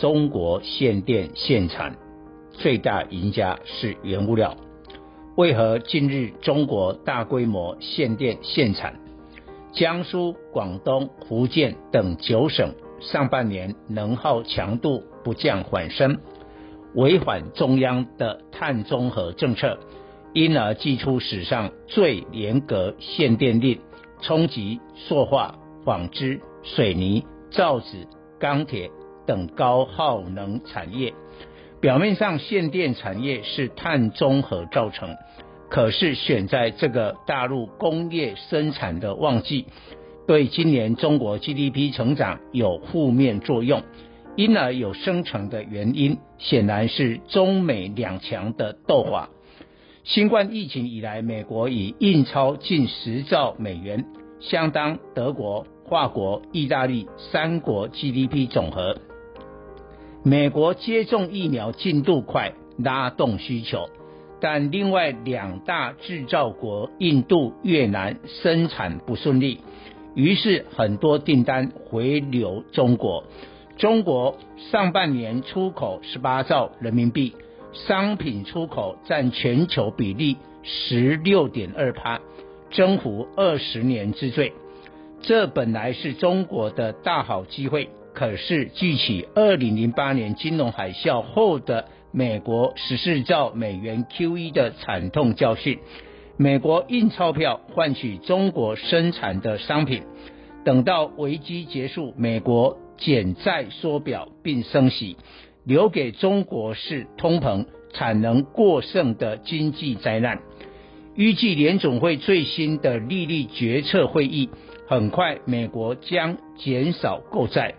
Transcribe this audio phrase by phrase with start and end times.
[0.00, 1.96] 中国限电限产，
[2.52, 4.56] 最大赢家是原物料。
[5.36, 8.94] 为何近日中国大规模限电限产？
[9.72, 12.74] 江苏、广东、福建等九省。
[13.00, 16.18] 上半年能耗强度不降反升，
[16.94, 19.78] 违反中央的碳中和政策，
[20.32, 23.80] 因而祭出史上最严格限电令，
[24.20, 28.08] 冲击塑化、纺织、水泥、造纸、
[28.40, 28.90] 钢铁
[29.28, 31.12] 等高耗能产业。
[31.80, 35.16] 表面上限电产业是碳中和造成，
[35.70, 39.66] 可是选在这个大陆工业生产的旺季。
[40.26, 43.82] 对今年中国 GDP 成长有负面作用，
[44.34, 49.28] 因而有生成的原因，显然是中美两强的斗法。
[50.04, 54.04] 新冠疫情以来，美国已印钞近十兆美元，
[54.40, 58.96] 相当德国、法国、意大利三国 GDP 总和。
[60.24, 63.88] 美国接种疫苗进度快，拉动需求，
[64.40, 69.60] 但另外两大制造国印度、越南生产不顺利。
[70.14, 73.24] 于是很多订单回流中国，
[73.76, 77.34] 中国上半年出口十八兆人民币，
[77.72, 82.20] 商品出口占全球比例十六点二趴，
[82.72, 84.52] 增幅二十年之最。
[85.20, 95.78] 这本来是中国的大好机会，可是记起二零零八年金融海啸后的美国十四兆美元 QE 的惨痛教训。
[96.36, 100.02] 美国印钞票换取中国生产的商品，
[100.64, 105.16] 等到危机结束，美国减债缩表并升息，
[105.64, 110.38] 留给中国是通膨、产能过剩的经济灾难。
[111.16, 114.48] 预计联总会最新的利率决策会议，
[114.86, 117.74] 很快美国将减少购债，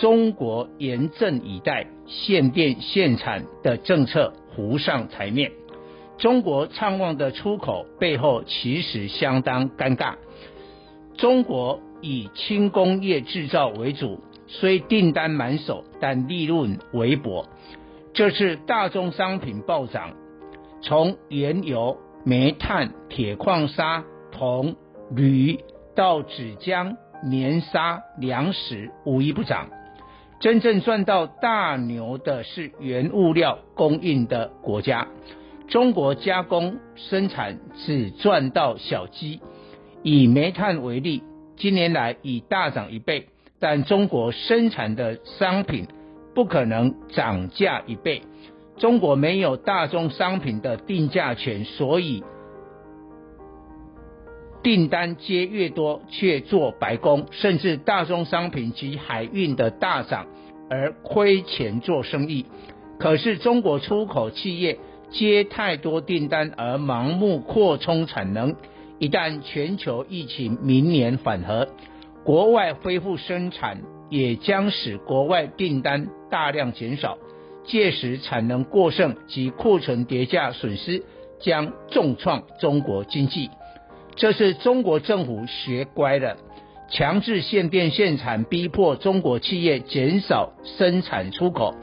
[0.00, 5.52] 中国严阵以待，限电限产的政策浮上台面。
[6.16, 10.14] 中国畅旺的出口背后其实相当尴尬。
[11.18, 17.46] 中国以轻工业制造为主，虽订单满手，但利润微薄。
[18.14, 20.14] 这次大宗商品暴涨，
[20.80, 24.76] 从原油、煤炭、铁矿砂、铜、
[25.14, 25.58] 铝
[25.94, 29.68] 到纸浆、棉纱、粮食，无一不涨。
[30.40, 35.06] 真正赚到大牛的是原物料供应的国家。
[35.68, 39.40] 中国加工生产只赚到小鸡，
[40.02, 41.22] 以煤炭为例，
[41.56, 43.26] 今年来已大涨一倍，
[43.60, 45.86] 但中国生产的商品
[46.34, 48.22] 不可能涨价一倍。
[48.78, 52.24] 中国没有大宗商品的定价权，所以
[54.62, 60.26] 订单接越多却做白工，甚至大宗商品及海运的大涨
[60.68, 62.46] 而亏钱做生意。
[62.98, 64.78] 可是中国出口企业。
[65.12, 68.54] 接太多订单而盲目扩充产能，
[69.00, 71.66] 一旦全球疫情明年缓和，
[72.22, 77.18] 国外恢复生产，也将使国外订单大量减少，
[77.64, 81.02] 届时产能过剩及库存叠加损失
[81.40, 83.50] 将重创中国经济。
[84.16, 86.36] 这是中国政府学乖了，
[86.90, 91.74] 强制限电限产，逼迫中国企业减少生产出口，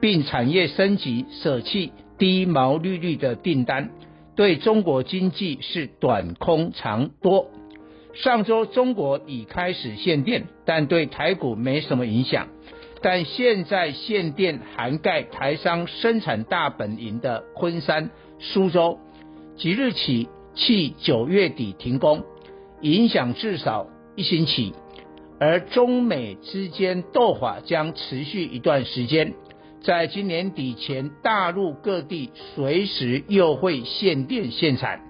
[0.00, 1.92] 并产业升级舍弃。
[2.18, 3.90] 低毛利率的订单
[4.36, 7.50] 对中国经济是短空长多。
[8.14, 12.48] 上周中国已开始限电，但对台股没什么影响。
[13.02, 18.08] 但现在限电涵盖台商生产大本营的昆山、
[18.38, 18.98] 苏州，
[19.58, 22.24] 即日起至九月底停工，
[22.80, 23.86] 影响至少
[24.16, 24.72] 一星期。
[25.38, 29.34] 而中美之间斗法将持续一段时间。
[29.82, 35.02] 在今年底前，大陆各地随时又会限电限产，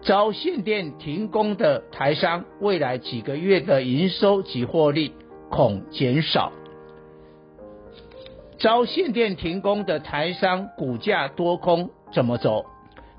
[0.00, 5.12] 遭限电停工的台商，未来几个月的营收及获利
[5.50, 6.52] 恐减少。
[8.58, 12.64] 遭限电停工的台商股价多空怎么走？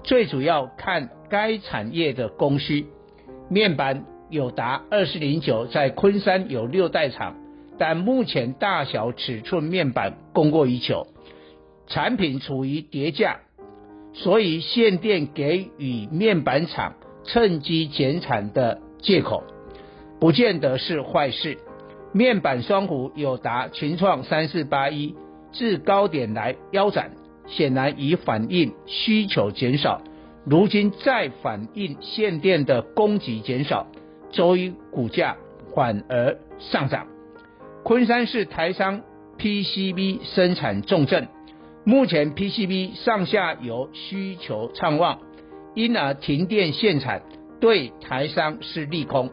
[0.04, 2.88] 最主要看该产业的供需。
[3.50, 7.36] 面板有达二四零九在昆山有六代厂。
[7.80, 11.06] 但目前大小尺寸面板供过于求，
[11.86, 13.38] 产品处于跌价，
[14.14, 19.44] 所以限电给予面板厂趁机减产的借口，
[20.20, 21.60] 不见得是坏事。
[22.14, 25.14] 面板双虎有达、群创三四八一
[25.52, 27.12] 至高点来腰斩，
[27.46, 30.02] 显然已反映需求减少。
[30.50, 33.88] 如今再反映限电的供给减少，
[34.32, 35.36] 周一股价
[35.76, 37.06] 反而上涨。
[37.84, 39.02] 昆山是台商
[39.38, 41.28] PCB 生产重镇，
[41.84, 45.20] 目前 PCB 上下游需求畅旺，
[45.76, 47.24] 因而停电限产
[47.60, 49.30] 对台商是利空。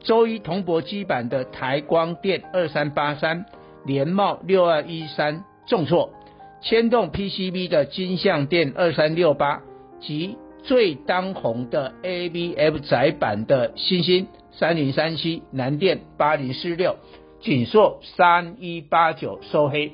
[0.00, 3.46] 周一铜箔基板的台光电二三八三、
[3.84, 6.12] 联茂六二一三重挫，
[6.60, 9.62] 牵动 PCB 的金像电二三六八
[10.00, 10.36] 及。
[10.66, 16.96] 最当红的 ABF 载板的欣兴三零三七、南电八零四六、
[17.40, 19.92] 景硕三一八九收黑。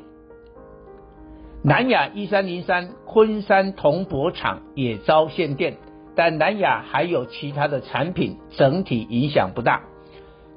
[1.63, 5.77] 南亚一三零三昆山铜箔厂也遭限电，
[6.17, 9.83] 但南亚还有其他的产品，整体影响不大。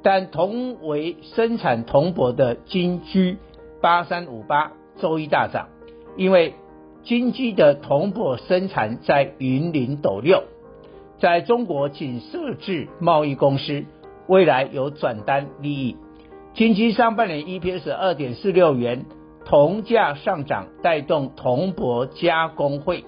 [0.02, 3.38] 但同为生产铜箔的金居
[3.82, 5.68] 八三五八周一大涨，
[6.16, 6.54] 因为。
[7.06, 10.44] 金居的铜箔生产在云林斗六，
[11.20, 13.86] 在中国仅设置贸易公司，
[14.28, 15.98] 未来有转单利益。
[16.56, 19.06] 金居上半年 EPS 二点四六元，
[19.46, 23.04] 铜价上涨带动铜箔加工会。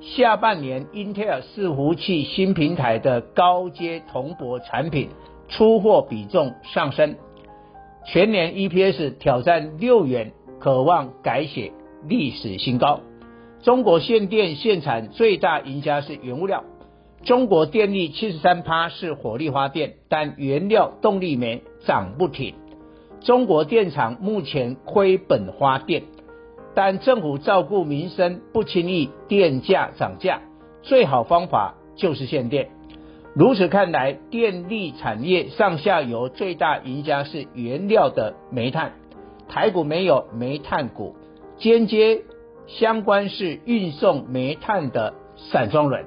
[0.00, 5.08] 下半年英特尔伺服器新平台的高阶铜箔产品
[5.48, 7.14] 出货比重上升，
[8.04, 11.72] 全年 EPS 挑战六元，可望改写
[12.06, 13.00] 历史新高。
[13.62, 16.64] 中国限电限产最大赢家是原物料，
[17.22, 22.54] 中国电力七十三趴是火力发电，但原料动力煤涨不停。
[23.20, 26.02] 中国电厂目前亏本发电，
[26.74, 30.40] 但政府照顾民生不轻易电价涨价，
[30.82, 32.70] 最好方法就是限电。
[33.32, 38.94] 如此看来，电力产业上下游最大赢家是原料的煤炭，
[39.48, 41.14] 台股没有煤炭股，
[41.58, 42.22] 间接。
[42.66, 46.04] 相关是运送煤炭的散装轮，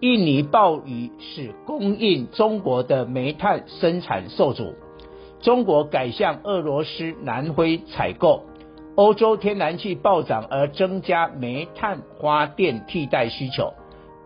[0.00, 4.74] 印尼暴雨使供应中国的煤炭生产受阻，
[5.40, 8.42] 中国改向俄罗斯、南非采购，
[8.94, 13.72] 欧洲天然气暴涨而增加煤炭发电替代需求，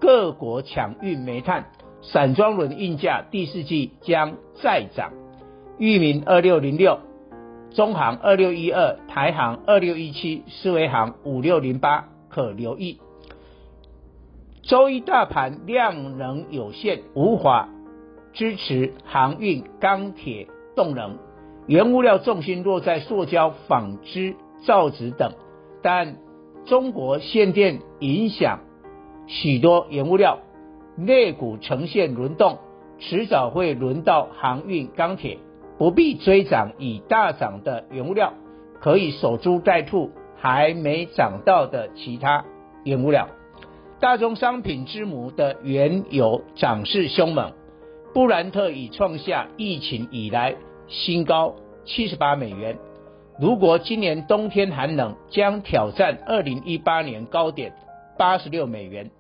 [0.00, 1.66] 各国抢运煤炭，
[2.02, 5.12] 散装轮运价第四季将再涨。
[5.78, 6.98] 裕民二六零六。
[7.70, 12.98] 中航二六一二，台航二六一七，思维航五六零八可留意。
[14.62, 17.68] 周一大盘量能有限，无法
[18.32, 21.18] 支持航运、钢铁、动能，
[21.66, 24.34] 原物料重心落在塑胶、纺织、
[24.66, 25.32] 造纸等。
[25.82, 26.16] 但
[26.66, 28.60] 中国限电影响
[29.26, 30.38] 许多原物料，
[30.96, 32.58] 内股呈现轮动，
[32.98, 35.38] 迟早会轮到航运、钢铁。
[35.80, 38.34] 不必追涨已大涨的原物料，
[38.82, 42.44] 可以守株待兔，还没涨到的其他
[42.84, 43.28] 原物料。
[43.98, 47.54] 大宗商品之母的原油涨势凶猛，
[48.12, 50.54] 布兰特已创下疫情以来
[50.86, 51.54] 新高
[51.86, 52.76] 七十八美元。
[53.40, 57.72] 如果今年冬天寒冷，将挑战二零一八年高点
[58.18, 59.10] 八十六美元。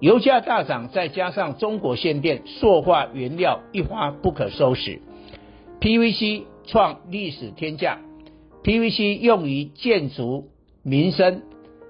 [0.00, 5.00] 油价大涨，再加上中国限电，塑化原料一发不可收拾。
[5.80, 8.00] PVC 创历史天价
[8.62, 10.50] ，PVC 用于建筑、
[10.82, 11.40] 民生、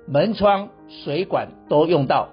[0.06, 2.28] 门窗、水管都用到。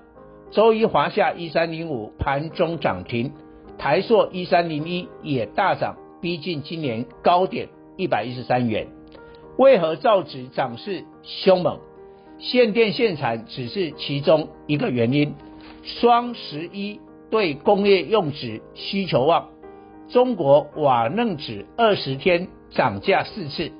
[0.52, 3.32] 周一华夏一三零五盘中涨停，
[3.80, 8.88] 台塑一三零一也大涨，逼近今年高点一百一十三元。
[9.58, 11.80] 为何造纸涨势凶猛？
[12.38, 15.34] 限电限产只是其中一个原因。
[15.84, 17.00] 双十一
[17.32, 19.50] 对工业用纸需求旺。
[20.10, 23.72] 中国瓦楞纸二十天涨价四次，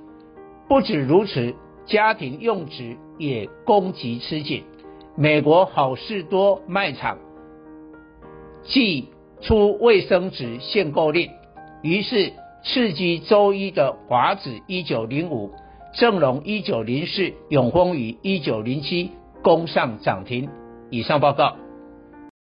[0.68, 1.56] 不止如此，
[1.86, 4.64] 家庭用纸也供给吃紧。
[5.16, 7.18] 美国好事多卖场
[8.64, 9.08] 祭
[9.42, 11.32] 出卫生纸限购令，
[11.82, 15.52] 于是刺激周一的华纸一九零五、
[15.94, 20.50] 正荣一九零四、永丰余一九零七攻上涨停。
[20.90, 21.56] 以上报告。